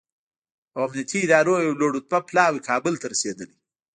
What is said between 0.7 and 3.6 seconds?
او امنیتي ادارو یو لوړ رتبه پلاوی کابل ته رسېدلی